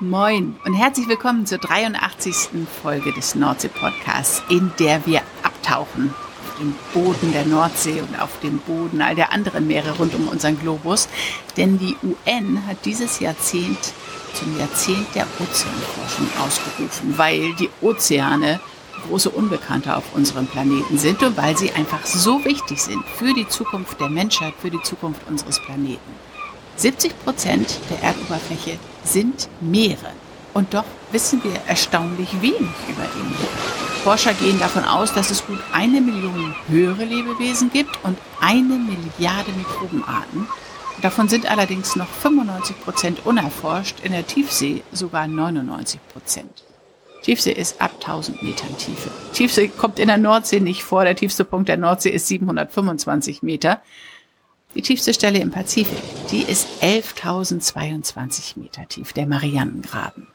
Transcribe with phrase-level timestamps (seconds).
[0.00, 2.50] Moin und herzlich willkommen zur 83.
[2.82, 8.58] Folge des Nordsee-Podcasts, in der wir abtauchen auf den Boden der Nordsee und auf den
[8.60, 11.08] Boden all der anderen Meere rund um unseren Globus.
[11.56, 13.92] Denn die UN hat dieses Jahrzehnt
[14.34, 18.60] zum Jahrzehnt der Ozeanforschung ausgerufen, weil die Ozeane
[19.08, 23.48] große Unbekannte auf unserem Planeten sind und weil sie einfach so wichtig sind für die
[23.48, 26.28] Zukunft der Menschheit, für die Zukunft unseres Planeten.
[26.78, 30.12] 70 Prozent der Erdoberfläche sind Meere.
[30.54, 32.54] Und doch wissen wir erstaunlich wenig
[32.88, 33.48] über die Meere.
[34.04, 39.50] Forscher gehen davon aus, dass es gut eine Million höhere Lebewesen gibt und eine Milliarde
[39.56, 40.46] Mikrobenarten.
[41.02, 46.62] Davon sind allerdings noch 95 Prozent unerforscht, in der Tiefsee sogar 99 Prozent.
[47.22, 49.10] Tiefsee ist ab 1000 Metern Tiefe.
[49.32, 51.02] Tiefsee kommt in der Nordsee nicht vor.
[51.02, 53.82] Der tiefste Punkt der Nordsee ist 725 Meter.
[54.78, 55.98] Die tiefste Stelle im Pazifik,
[56.30, 60.28] die ist 11.022 Meter tief, der Marianengraben.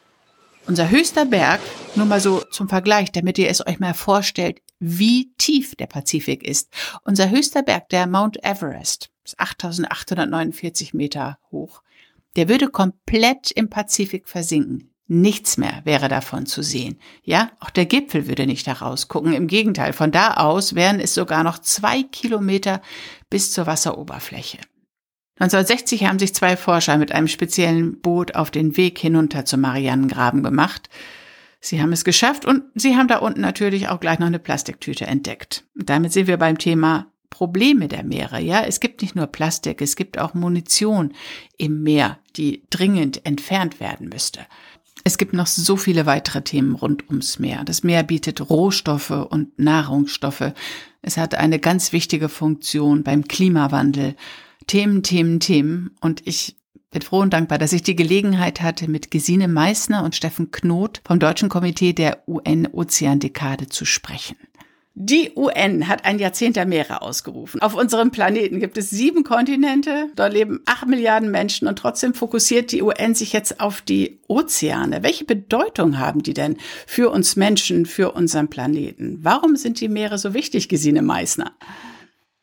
[0.68, 1.62] Unser höchster Berg,
[1.96, 6.44] nur mal so zum Vergleich, damit ihr es euch mal vorstellt, wie tief der Pazifik
[6.44, 6.68] ist.
[7.06, 11.82] Unser höchster Berg, der Mount Everest, ist 8.849 Meter hoch.
[12.36, 14.93] Der würde komplett im Pazifik versinken.
[15.08, 16.98] Nichts mehr wäre davon zu sehen.
[17.24, 19.34] Ja, auch der Gipfel würde nicht herausgucken.
[19.34, 22.82] Im Gegenteil, von da aus wären es sogar noch zwei Kilometer
[23.30, 24.60] bis zur Wasseroberfläche.
[25.40, 30.42] 1960 haben sich zwei Forscher mit einem speziellen Boot auf den Weg hinunter zum Marianengraben
[30.42, 30.90] gemacht.
[31.60, 35.06] Sie haben es geschafft und sie haben da unten natürlich auch gleich noch eine Plastiktüte
[35.06, 35.66] entdeckt.
[35.78, 38.40] Und damit sind wir beim Thema Probleme der Meere.
[38.40, 41.14] Ja, es gibt nicht nur Plastik, es gibt auch Munition
[41.58, 44.42] im Meer, die dringend entfernt werden müsste.
[45.04, 47.64] Es gibt noch so viele weitere Themen rund ums Meer.
[47.66, 50.54] Das Meer bietet Rohstoffe und Nahrungsstoffe.
[51.02, 54.16] Es hat eine ganz wichtige Funktion beim Klimawandel.
[54.68, 55.92] Themen, Themen, Themen.
[56.00, 56.56] Und ich
[56.92, 61.02] bin froh und dankbar, dass ich die Gelegenheit hatte, mit Gesine Meissner und Steffen Knot
[61.04, 64.38] vom Deutschen Komitee der UN-Ozeandekade zu sprechen.
[64.96, 67.60] Die UN hat ein Jahrzehnt der Meere ausgerufen.
[67.64, 72.72] Auf unserem Planeten gibt es sieben Kontinente, dort leben acht Milliarden Menschen und trotzdem fokussiert
[72.72, 75.02] die UN sich jetzt auf die Ozeane.
[75.02, 79.18] Welche Bedeutung haben die denn für uns Menschen, für unseren Planeten?
[79.24, 81.54] Warum sind die Meere so wichtig, Gesine Meissner?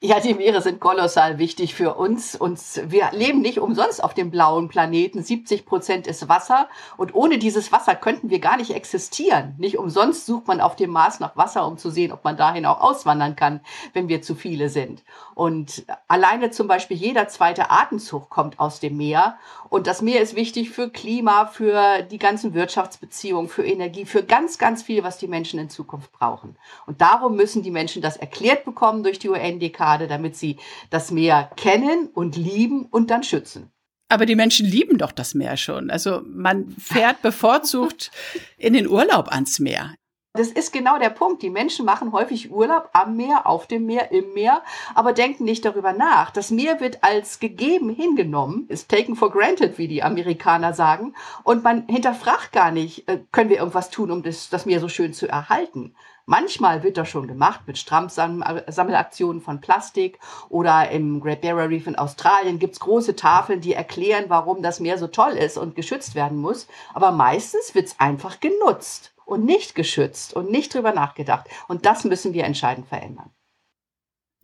[0.03, 2.35] Ja, die Meere sind kolossal wichtig für uns.
[2.35, 2.59] Und
[2.91, 5.23] wir leben nicht umsonst auf dem blauen Planeten.
[5.23, 6.71] 70 Prozent ist Wasser.
[6.97, 9.55] Und ohne dieses Wasser könnten wir gar nicht existieren.
[9.59, 12.65] Nicht umsonst sucht man auf dem Mars nach Wasser, um zu sehen, ob man dahin
[12.65, 13.61] auch auswandern kann,
[13.93, 15.05] wenn wir zu viele sind.
[15.35, 19.37] Und alleine zum Beispiel jeder zweite Atemzug kommt aus dem Meer.
[19.71, 24.59] Und das Meer ist wichtig für Klima, für die ganzen Wirtschaftsbeziehungen, für Energie, für ganz,
[24.59, 26.57] ganz viel, was die Menschen in Zukunft brauchen.
[26.87, 30.57] Und darum müssen die Menschen das erklärt bekommen durch die UNDK gerade, damit sie
[30.91, 33.71] das Meer kennen und lieben und dann schützen.
[34.09, 35.89] Aber die Menschen lieben doch das Meer schon.
[35.89, 38.11] Also man fährt bevorzugt
[38.59, 39.95] in den Urlaub ans Meer.
[40.33, 41.43] Das ist genau der Punkt.
[41.43, 44.63] Die Menschen machen häufig Urlaub am Meer, auf dem Meer, im Meer,
[44.95, 46.31] aber denken nicht darüber nach.
[46.31, 51.17] Das Meer wird als gegeben hingenommen, ist taken for granted, wie die Amerikaner sagen.
[51.43, 54.89] Und man hinterfragt gar nicht, äh, können wir irgendwas tun, um das, das Meer so
[54.89, 55.97] schön zu erhalten.
[56.27, 61.97] Manchmal wird das schon gemacht mit Strampsammelaktionen von Plastik oder im Great Barrier Reef in
[61.97, 66.39] Australien gibt's große Tafeln, die erklären, warum das Meer so toll ist und geschützt werden
[66.39, 66.69] muss.
[66.95, 71.49] Aber meistens wird's einfach genutzt und nicht geschützt und nicht drüber nachgedacht.
[71.69, 73.31] Und das müssen wir entscheidend verändern.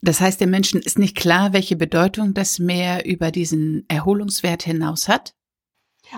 [0.01, 5.09] Das heißt, den Menschen ist nicht klar, welche Bedeutung das Meer über diesen Erholungswert hinaus
[5.09, 5.35] hat?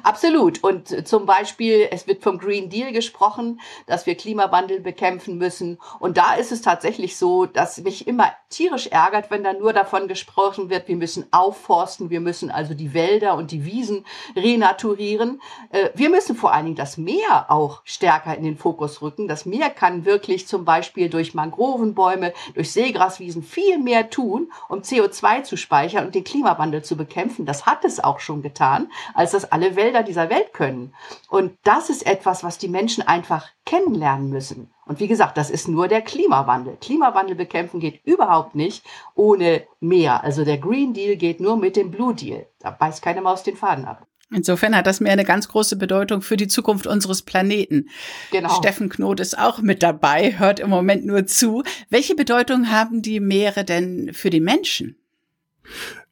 [0.03, 0.63] Absolut.
[0.63, 5.79] Und zum Beispiel, es wird vom Green Deal gesprochen, dass wir Klimawandel bekämpfen müssen.
[5.99, 10.09] Und da ist es tatsächlich so, dass mich immer tierisch ärgert, wenn da nur davon
[10.09, 14.05] gesprochen wird, wir müssen aufforsten, wir müssen also die Wälder und die Wiesen
[14.37, 15.41] renaturieren.
[15.71, 19.29] Äh, wir müssen vor allen Dingen das Meer auch stärker in den Fokus rücken.
[19.29, 25.43] Das Meer kann wirklich zum Beispiel durch Mangrovenbäume, durch Seegraswiesen viel mehr tun, um CO2
[25.43, 27.47] zu speichern und den Klimawandel zu bekämpfen.
[27.47, 30.93] Das hat es auch schon getan, als das alle Wälder dieser Welt können.
[31.31, 34.71] Und das ist etwas, was die Menschen einfach kennenlernen müssen.
[34.85, 36.77] Und wie gesagt, das ist nur der Klimawandel.
[36.81, 38.85] Klimawandel bekämpfen geht überhaupt nicht
[39.15, 40.23] ohne mehr.
[40.23, 42.47] Also der Green Deal geht nur mit dem Blue Deal.
[42.59, 44.07] Da beißt keine Maus den Faden ab.
[44.31, 47.89] Insofern hat das Meer eine ganz große Bedeutung für die Zukunft unseres Planeten.
[48.31, 48.51] Genau.
[48.51, 51.63] Steffen Knot ist auch mit dabei, hört im Moment nur zu.
[51.89, 54.97] Welche Bedeutung haben die Meere denn für die Menschen?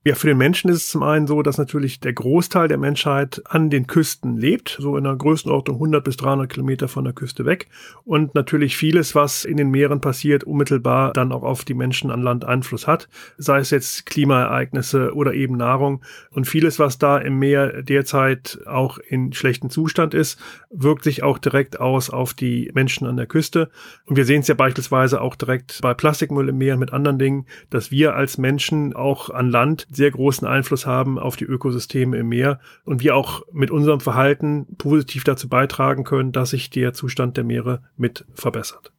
[0.07, 3.43] Ja, für den Menschen ist es zum einen so, dass natürlich der Großteil der Menschheit
[3.47, 7.45] an den Küsten lebt, so in einer Größenordnung 100 bis 300 Kilometer von der Küste
[7.45, 7.67] weg.
[8.05, 12.23] Und natürlich vieles, was in den Meeren passiert, unmittelbar dann auch auf die Menschen an
[12.23, 16.05] Land Einfluss hat, sei es jetzt Klimaereignisse oder eben Nahrung.
[16.31, 21.39] Und vieles, was da im Meer derzeit auch in schlechtem Zustand ist, wirkt sich auch
[21.39, 23.71] direkt aus auf die Menschen an der Küste.
[24.05, 27.19] Und wir sehen es ja beispielsweise auch direkt bei Plastikmüll im Meer und mit anderen
[27.19, 32.17] Dingen, dass wir als Menschen auch an Land sehr großen Einfluss haben auf die Ökosysteme
[32.19, 36.93] im Meer und wir auch mit unserem Verhalten positiv dazu beitragen können, dass sich der
[36.93, 38.93] Zustand der Meere mit verbessert.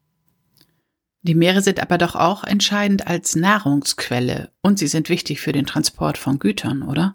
[1.21, 5.65] Die Meere sind aber doch auch entscheidend als Nahrungsquelle und sie sind wichtig für den
[5.65, 7.13] Transport von Gütern, oder?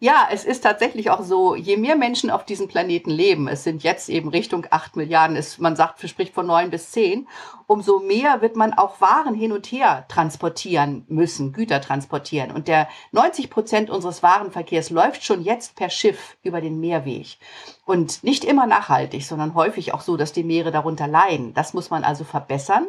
[0.00, 3.82] Ja, es ist tatsächlich auch so, je mehr Menschen auf diesem Planeten leben, es sind
[3.82, 7.26] jetzt eben Richtung acht Milliarden, ist, man sagt, spricht von neun bis zehn,
[7.66, 12.52] umso mehr wird man auch Waren hin und her transportieren müssen, Güter transportieren.
[12.52, 17.36] Und der 90 Prozent unseres Warenverkehrs läuft schon jetzt per Schiff über den Meerweg.
[17.84, 21.54] Und nicht immer nachhaltig, sondern häufig auch so, dass die Meere darunter leiden.
[21.54, 22.86] Das muss man also verbessern.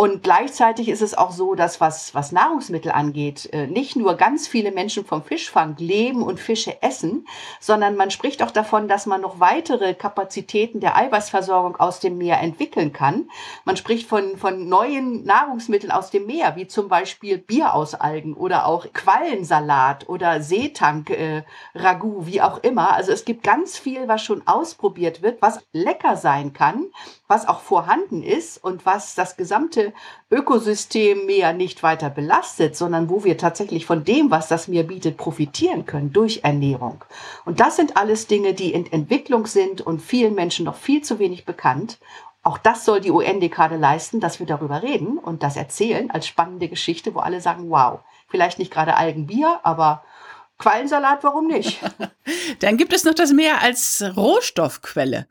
[0.00, 4.48] Und gleichzeitig ist es auch so, dass was, was Nahrungsmittel angeht, äh, nicht nur ganz
[4.48, 7.26] viele Menschen vom Fischfang leben und Fische essen,
[7.60, 12.40] sondern man spricht auch davon, dass man noch weitere Kapazitäten der Eiweißversorgung aus dem Meer
[12.40, 13.28] entwickeln kann.
[13.66, 18.32] Man spricht von, von neuen Nahrungsmitteln aus dem Meer, wie zum Beispiel Bier aus Algen
[18.32, 21.42] oder auch Quallensalat oder Seetank, äh,
[21.74, 22.94] wie auch immer.
[22.94, 26.86] Also es gibt ganz viel, was schon ausprobiert wird, was lecker sein kann,
[27.30, 29.94] was auch vorhanden ist und was das gesamte
[30.30, 35.16] Ökosystem Meer nicht weiter belastet, sondern wo wir tatsächlich von dem, was das Meer bietet,
[35.16, 37.04] profitieren können durch Ernährung.
[37.44, 41.20] Und das sind alles Dinge, die in Entwicklung sind und vielen Menschen noch viel zu
[41.20, 41.98] wenig bekannt.
[42.42, 46.68] Auch das soll die UN-Dekade leisten, dass wir darüber reden und das erzählen als spannende
[46.68, 50.02] Geschichte, wo alle sagen, wow, vielleicht nicht gerade Algenbier, aber
[50.58, 51.80] Quallensalat, warum nicht?
[52.58, 55.26] Dann gibt es noch das Meer als Rohstoffquelle.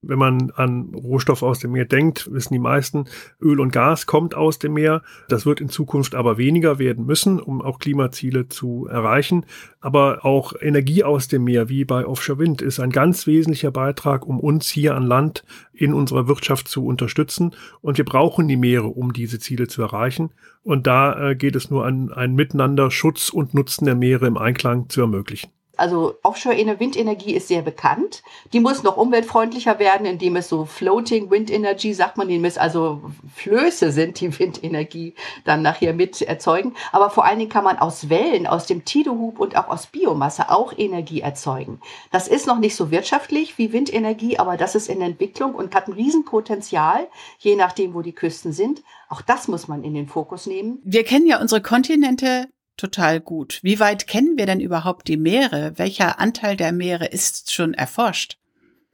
[0.00, 3.06] Wenn man an Rohstoffe aus dem Meer denkt, wissen die meisten,
[3.42, 5.02] Öl und Gas kommt aus dem Meer.
[5.28, 9.44] Das wird in Zukunft aber weniger werden müssen, um auch Klimaziele zu erreichen.
[9.80, 14.24] Aber auch Energie aus dem Meer, wie bei Offshore Wind, ist ein ganz wesentlicher Beitrag,
[14.24, 17.56] um uns hier an Land in unserer Wirtschaft zu unterstützen.
[17.80, 20.30] Und wir brauchen die Meere, um diese Ziele zu erreichen.
[20.62, 24.36] Und da äh, geht es nur an ein Miteinander, Schutz und Nutzen der Meere im
[24.36, 25.50] Einklang zu ermöglichen.
[25.78, 28.22] Also Offshore-Windenergie ist sehr bekannt.
[28.52, 32.58] Die muss noch umweltfreundlicher werden, indem es so Floating Wind Energy, sagt man, indem es
[32.58, 33.00] also
[33.34, 35.14] Flöße sind, die Windenergie
[35.44, 36.74] dann nachher mit erzeugen.
[36.92, 40.50] Aber vor allen Dingen kann man aus Wellen, aus dem Tidehub und auch aus Biomasse
[40.50, 41.80] auch Energie erzeugen.
[42.10, 45.88] Das ist noch nicht so wirtschaftlich wie Windenergie, aber das ist in Entwicklung und hat
[45.88, 47.08] ein Riesenpotenzial,
[47.38, 48.82] je nachdem, wo die Küsten sind.
[49.08, 50.80] Auch das muss man in den Fokus nehmen.
[50.84, 52.48] Wir kennen ja unsere Kontinente
[52.78, 53.60] total gut.
[53.62, 55.72] Wie weit kennen wir denn überhaupt die Meere?
[55.76, 58.38] Welcher Anteil der Meere ist schon erforscht?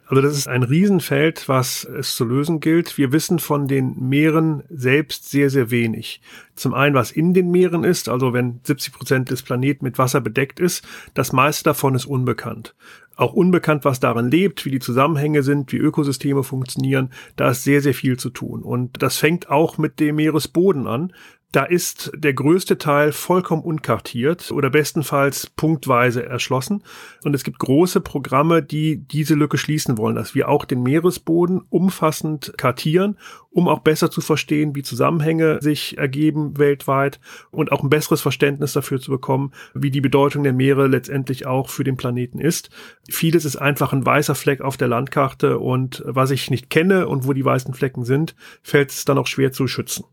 [0.07, 2.99] Also das ist ein Riesenfeld, was es zu lösen gilt.
[2.99, 6.21] Wir wissen von den Meeren selbst sehr, sehr wenig.
[6.55, 10.21] Zum einen, was in den Meeren ist, also wenn 70 Prozent des Planeten mit Wasser
[10.21, 12.75] bedeckt ist, das meiste davon ist unbekannt.
[13.17, 17.11] Auch unbekannt, was darin lebt, wie die Zusammenhänge sind, wie Ökosysteme funktionieren.
[17.37, 18.63] Da ist sehr, sehr viel zu tun.
[18.63, 21.15] Und das fängt auch mit dem Meeresboden an.
[21.55, 26.83] Da ist der größte Teil vollkommen unkartiert oder bestenfalls punktweise erschlossen.
[27.23, 31.63] Und es gibt große Programme, die diese Lücke schließen wollen, dass wir auch den Meeresboden
[31.71, 33.19] umfassend kartieren,
[33.53, 37.21] um auch besser zu verstehen, wie Zusammenhänge sich ergeben weltweit
[37.53, 41.69] und auch ein besseres Verständnis dafür zu bekommen, wie die Bedeutung der Meere letztendlich auch
[41.69, 42.71] für den Planeten ist.
[43.09, 47.29] Vieles ist einfach ein weißer Fleck auf der Landkarte und was ich nicht kenne und
[47.29, 48.35] wo die weißen Flecken sind,
[48.65, 50.05] fällt es dann auch schwer zu schützen.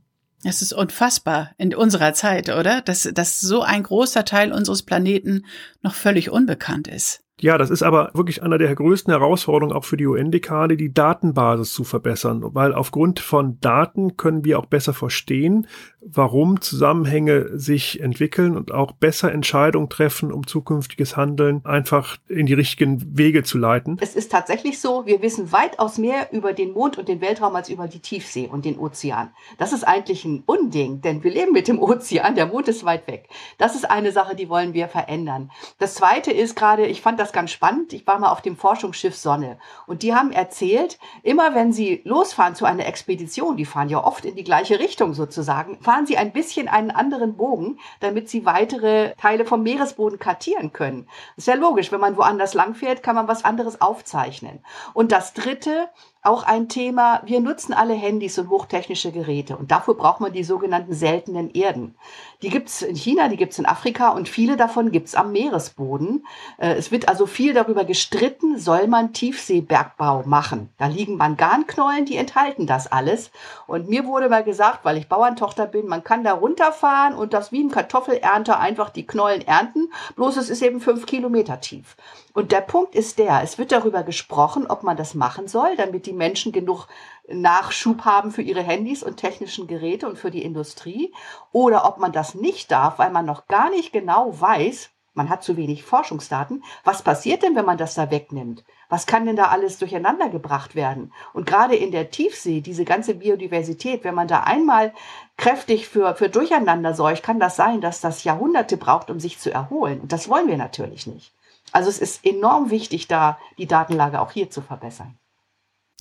[0.44, 2.82] Es ist unfassbar in unserer Zeit, oder?
[2.82, 5.46] Dass, dass so ein großer Teil unseres Planeten
[5.82, 7.24] noch völlig unbekannt ist.
[7.42, 11.74] Ja, das ist aber wirklich einer der größten Herausforderungen auch für die UN-Dekade, die Datenbasis
[11.74, 15.66] zu verbessern, weil aufgrund von Daten können wir auch besser verstehen,
[16.02, 22.54] warum Zusammenhänge sich entwickeln und auch besser Entscheidungen treffen, um zukünftiges Handeln einfach in die
[22.54, 23.98] richtigen Wege zu leiten.
[24.02, 27.70] Es ist tatsächlich so, wir wissen weitaus mehr über den Mond und den Weltraum als
[27.70, 29.32] über die Tiefsee und den Ozean.
[29.58, 33.08] Das ist eigentlich ein Unding, denn wir leben mit dem Ozean, der Mond ist weit
[33.08, 33.30] weg.
[33.58, 35.52] Das ist eine Sache, die wollen wir verändern.
[35.80, 37.94] Das zweite ist gerade, ich fand das ganz spannend.
[37.94, 39.58] Ich war mal auf dem Forschungsschiff Sonne
[39.88, 44.26] und die haben erzählt, immer wenn sie losfahren zu einer Expedition, die fahren ja oft
[44.26, 49.14] in die gleiche Richtung sozusagen, fahren sie ein bisschen einen anderen Bogen, damit sie weitere
[49.16, 51.08] Teile vom Meeresboden kartieren können.
[51.36, 54.64] Das ist ja logisch, wenn man woanders langfährt, kann man was anderes aufzeichnen.
[54.94, 55.90] Und das dritte,
[56.24, 60.44] auch ein Thema, wir nutzen alle Handys und hochtechnische Geräte und dafür braucht man die
[60.44, 61.96] sogenannten seltenen Erden.
[62.44, 66.26] Die gibt's in China, die gibt's in Afrika und viele davon gibt's am Meeresboden.
[66.60, 70.70] Äh, es wird also viel darüber gestritten, soll man Tiefseebergbau machen.
[70.78, 73.32] Da liegen Manganknollen, die enthalten das alles.
[73.66, 77.52] Und mir wurde mal gesagt, weil ich Bauerntochter bin, man kann da runterfahren und das
[77.52, 81.96] wie ein Kartoffelernter einfach die Knollen ernten, bloß es ist eben fünf Kilometer tief.
[82.34, 86.06] Und der Punkt ist der, es wird darüber gesprochen, ob man das machen soll, damit
[86.06, 86.88] die Menschen genug
[87.28, 91.14] Nachschub haben für ihre Handys und technischen Geräte und für die Industrie,
[91.52, 95.44] oder ob man das nicht darf, weil man noch gar nicht genau weiß, man hat
[95.44, 98.64] zu wenig Forschungsdaten, was passiert denn, wenn man das da wegnimmt?
[98.88, 101.14] Was kann denn da alles durcheinander gebracht werden?
[101.34, 104.94] Und gerade in der Tiefsee, diese ganze Biodiversität, wenn man da einmal
[105.38, 109.52] kräftig für, für Durcheinander sorgt, kann das sein, dass das Jahrhunderte braucht, um sich zu
[109.52, 110.00] erholen.
[110.02, 111.34] Und das wollen wir natürlich nicht.
[111.72, 115.18] Also es ist enorm wichtig, da die Datenlage auch hier zu verbessern.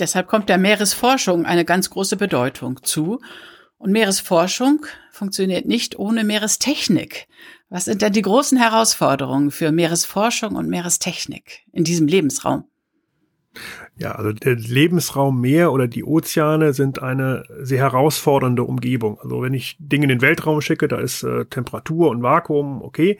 [0.00, 3.20] Deshalb kommt der Meeresforschung eine ganz große Bedeutung zu.
[3.76, 7.28] Und Meeresforschung funktioniert nicht ohne Meerestechnik.
[7.68, 12.64] Was sind denn die großen Herausforderungen für Meeresforschung und Meerestechnik in diesem Lebensraum?
[13.96, 19.18] Ja, also der Lebensraum Meer oder die Ozeane sind eine sehr herausfordernde Umgebung.
[19.20, 23.18] Also wenn ich Dinge in den Weltraum schicke, da ist äh, Temperatur und Vakuum okay,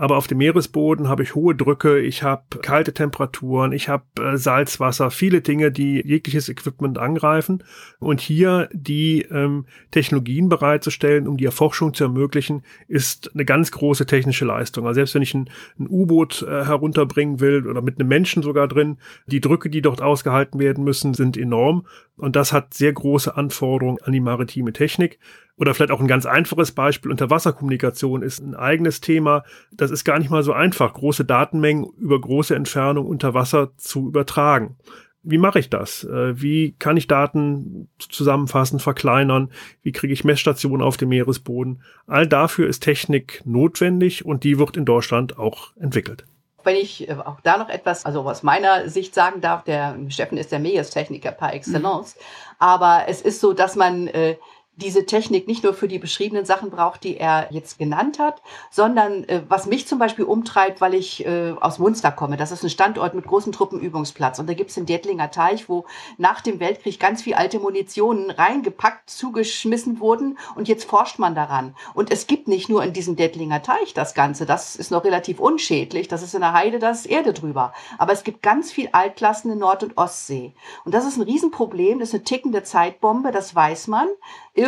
[0.00, 4.38] aber auf dem Meeresboden habe ich hohe Drücke, ich habe kalte Temperaturen, ich habe äh,
[4.38, 7.62] Salzwasser, viele Dinge, die jegliches Equipment angreifen.
[7.98, 14.06] Und hier die ähm, Technologien bereitzustellen, um die Erforschung zu ermöglichen, ist eine ganz große
[14.06, 14.86] technische Leistung.
[14.86, 18.68] Also selbst wenn ich ein, ein U-Boot äh, herunterbringen will oder mit einem Menschen sogar
[18.68, 21.86] drin, die Drücke, die dort ausgehalten werden müssen, sind enorm.
[22.20, 25.18] Und das hat sehr große Anforderungen an die maritime Technik.
[25.56, 29.44] Oder vielleicht auch ein ganz einfaches Beispiel, Unterwasserkommunikation ist ein eigenes Thema.
[29.72, 34.08] Das ist gar nicht mal so einfach, große Datenmengen über große Entfernung unter Wasser zu
[34.08, 34.76] übertragen.
[35.22, 36.04] Wie mache ich das?
[36.04, 39.50] Äh, wie kann ich Daten zusammenfassen, verkleinern?
[39.82, 41.82] Wie kriege ich Messstationen auf dem Meeresboden?
[42.06, 46.24] All dafür ist Technik notwendig und die wird in Deutschland auch entwickelt.
[46.64, 50.38] Wenn ich äh, auch da noch etwas, also aus meiner Sicht sagen darf, der Steffen
[50.38, 52.20] ist der Meerestechniker par excellence, mhm.
[52.58, 54.36] aber es ist so, dass man äh,
[54.80, 59.24] diese Technik nicht nur für die beschriebenen Sachen braucht, die er jetzt genannt hat, sondern
[59.24, 62.36] äh, was mich zum Beispiel umtreibt, weil ich äh, aus Munster komme.
[62.36, 64.38] Das ist ein Standort mit großem Truppenübungsplatz.
[64.38, 65.84] Und da gibt es den Dettlinger Teich, wo
[66.18, 70.38] nach dem Weltkrieg ganz viel alte Munitionen reingepackt, zugeschmissen wurden.
[70.54, 71.74] Und jetzt forscht man daran.
[71.94, 74.46] Und es gibt nicht nur in diesem Dettlinger Teich das Ganze.
[74.46, 76.08] Das ist noch relativ unschädlich.
[76.08, 77.72] Das ist in der Heide, da ist Erde drüber.
[77.98, 80.54] Aber es gibt ganz viel Altklassen in Nord- und Ostsee.
[80.84, 81.98] Und das ist ein Riesenproblem.
[81.98, 83.30] Das ist eine tickende Zeitbombe.
[83.30, 84.08] Das weiß man.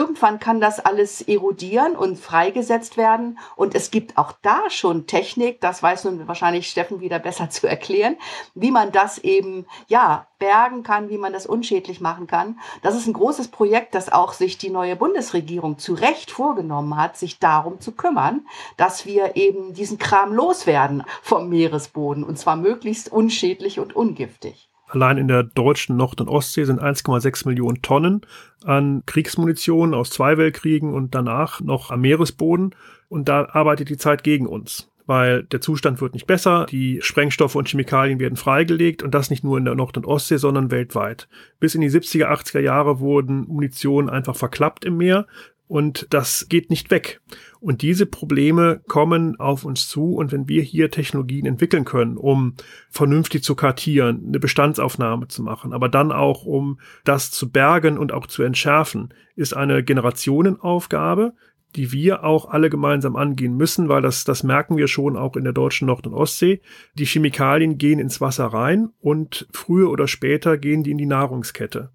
[0.03, 3.39] Irgendwann kann das alles erodieren und freigesetzt werden.
[3.55, 7.69] Und es gibt auch da schon Technik, das weiß nun wahrscheinlich Steffen wieder besser zu
[7.69, 8.17] erklären,
[8.57, 12.59] wie man das eben, ja, bergen kann, wie man das unschädlich machen kann.
[12.83, 17.17] Das ist ein großes Projekt, das auch sich die neue Bundesregierung zu Recht vorgenommen hat,
[17.17, 18.45] sich darum zu kümmern,
[18.77, 24.72] dass wir eben diesen Kram loswerden vom Meeresboden und zwar möglichst unschädlich und ungiftig.
[24.93, 28.21] Allein in der deutschen Nord- und Ostsee sind 1,6 Millionen Tonnen
[28.63, 32.75] an Kriegsmunition aus zwei Weltkriegen und danach noch am Meeresboden.
[33.09, 37.57] Und da arbeitet die Zeit gegen uns weil der Zustand wird nicht besser, die Sprengstoffe
[37.57, 41.29] und Chemikalien werden freigelegt und das nicht nur in der Nord- und Ostsee, sondern weltweit.
[41.59, 45.27] Bis in die 70er, 80er Jahre wurden Munition einfach verklappt im Meer
[45.73, 47.23] und das geht nicht weg.
[47.59, 50.17] Und diese Probleme kommen auf uns zu.
[50.17, 52.57] Und wenn wir hier Technologien entwickeln können, um
[52.91, 58.13] vernünftig zu kartieren, eine Bestandsaufnahme zu machen, aber dann auch um das zu bergen und
[58.13, 61.33] auch zu entschärfen, ist eine Generationenaufgabe,
[61.75, 65.45] die wir auch alle gemeinsam angehen müssen, weil das, das merken wir schon auch in
[65.45, 66.61] der deutschen Nord- und Ostsee.
[66.99, 71.93] Die Chemikalien gehen ins Wasser rein und früher oder später gehen die in die Nahrungskette.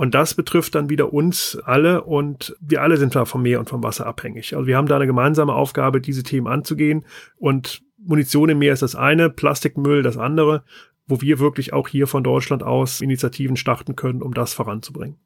[0.00, 3.68] Und das betrifft dann wieder uns alle und wir alle sind da vom Meer und
[3.68, 4.56] vom Wasser abhängig.
[4.56, 7.04] Also wir haben da eine gemeinsame Aufgabe, diese Themen anzugehen
[7.36, 10.64] und Munition im Meer ist das eine, Plastikmüll das andere,
[11.06, 15.18] wo wir wirklich auch hier von Deutschland aus Initiativen starten können, um das voranzubringen.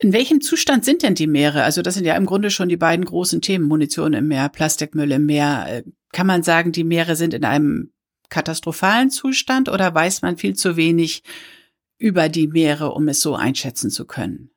[0.00, 1.62] In welchem Zustand sind denn die Meere?
[1.62, 5.12] Also das sind ja im Grunde schon die beiden großen Themen, Munition im Meer, Plastikmüll
[5.12, 5.64] im Meer.
[5.66, 5.82] Äh,
[6.12, 7.90] kann man sagen, die Meere sind in einem
[8.28, 11.22] katastrophalen Zustand oder weiß man viel zu wenig
[11.98, 14.50] über die Meere, um es so einschätzen zu können?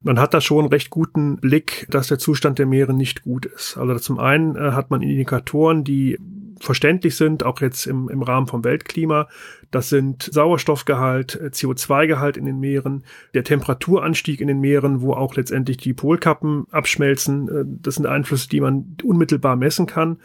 [0.00, 3.78] Man hat da schon recht guten Blick, dass der Zustand der Meere nicht gut ist.
[3.78, 6.18] Also zum einen äh, hat man Indikatoren, die
[6.60, 9.28] verständlich sind, auch jetzt im, im Rahmen vom Weltklima.
[9.70, 15.34] Das sind Sauerstoffgehalt, äh, CO2-Gehalt in den Meeren, der Temperaturanstieg in den Meeren, wo auch
[15.36, 17.48] letztendlich die Polkappen abschmelzen.
[17.48, 20.18] Äh, das sind Einflüsse, die man unmittelbar messen kann.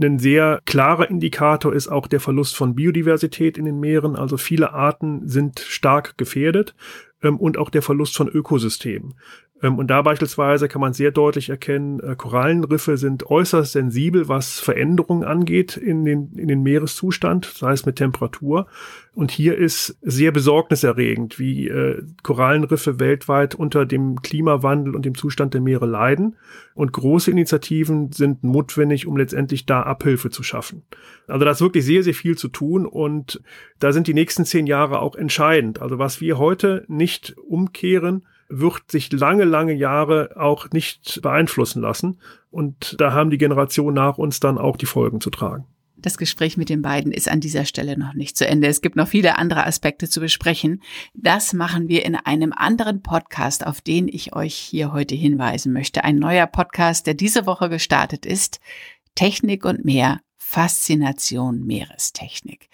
[0.00, 4.16] Ein sehr klarer Indikator ist auch der Verlust von Biodiversität in den Meeren.
[4.16, 6.74] Also viele Arten sind stark gefährdet
[7.22, 9.14] ähm, und auch der Verlust von Ökosystemen.
[9.62, 14.58] Ähm, und da beispielsweise kann man sehr deutlich erkennen, äh, Korallenriffe sind äußerst sensibel, was
[14.60, 18.66] Veränderungen angeht in den, in den Meereszustand, sei es mit Temperatur.
[19.14, 25.54] Und hier ist sehr besorgniserregend, wie äh, Korallenriffe weltweit unter dem Klimawandel und dem Zustand
[25.54, 26.36] der Meere leiden.
[26.74, 30.82] Und große Initiativen sind notwendig, um letztendlich da Abhilfe zu schaffen.
[31.28, 33.42] Also da ist wirklich sehr, sehr viel zu tun und
[33.78, 35.82] da sind die nächsten zehn Jahre auch entscheidend.
[35.82, 42.20] Also was wir heute nicht umkehren, wird sich lange, lange Jahre auch nicht beeinflussen lassen.
[42.50, 45.64] Und da haben die Generationen nach uns dann auch die Folgen zu tragen.
[45.96, 48.66] Das Gespräch mit den beiden ist an dieser Stelle noch nicht zu Ende.
[48.66, 50.82] Es gibt noch viele andere Aspekte zu besprechen.
[51.14, 56.02] Das machen wir in einem anderen Podcast, auf den ich euch hier heute hinweisen möchte.
[56.02, 58.60] Ein neuer Podcast, der diese Woche gestartet ist.
[59.14, 60.20] Technik und mehr.
[60.36, 62.68] Faszination Meerestechnik.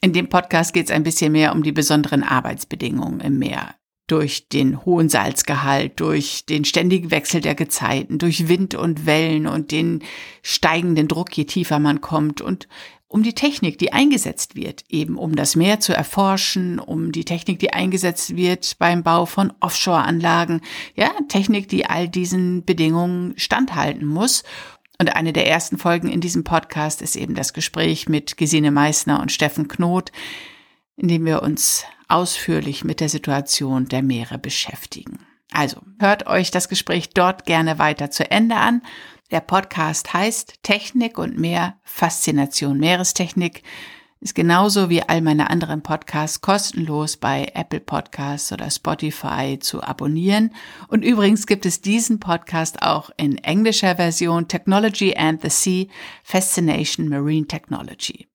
[0.00, 3.74] In dem Podcast geht es ein bisschen mehr um die besonderen Arbeitsbedingungen im Meer
[4.06, 9.72] durch den hohen Salzgehalt, durch den ständigen Wechsel der Gezeiten, durch Wind und Wellen und
[9.72, 10.02] den
[10.42, 12.68] steigenden Druck, je tiefer man kommt und
[13.08, 17.60] um die Technik, die eingesetzt wird, eben um das Meer zu erforschen, um die Technik,
[17.60, 20.60] die eingesetzt wird beim Bau von Offshore-Anlagen,
[20.96, 24.42] ja, Technik, die all diesen Bedingungen standhalten muss.
[24.98, 29.20] Und eine der ersten Folgen in diesem Podcast ist eben das Gespräch mit Gesine Meissner
[29.20, 30.10] und Steffen Knot,
[30.96, 35.20] in dem wir uns ausführlich mit der Situation der Meere beschäftigen.
[35.52, 38.82] Also hört euch das Gespräch dort gerne weiter zu Ende an.
[39.30, 43.62] Der Podcast heißt Technik und mehr Faszination Meerestechnik.
[44.20, 50.54] Ist genauso wie all meine anderen Podcasts kostenlos bei Apple Podcasts oder Spotify zu abonnieren.
[50.88, 55.86] Und übrigens gibt es diesen Podcast auch in englischer Version Technology and the Sea
[56.22, 58.26] Fascination Marine Technology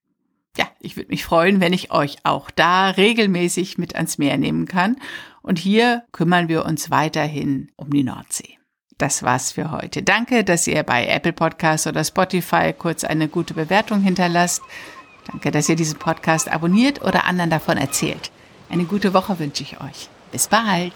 [0.58, 4.66] ja, ich würde mich freuen, wenn ich euch auch da regelmäßig mit ans Meer nehmen
[4.66, 4.98] kann.
[5.42, 8.58] Und hier kümmern wir uns weiterhin um die Nordsee.
[8.98, 10.04] Das war's für heute.
[10.04, 14.62] Danke, dass ihr bei Apple Podcasts oder Spotify kurz eine gute Bewertung hinterlasst.
[15.26, 18.32] Danke, dass ihr diesen Podcast abonniert oder anderen davon erzählt.
[18.70, 20.10] Eine gute Woche wünsche ich euch.
[20.32, 20.94] Bis bald.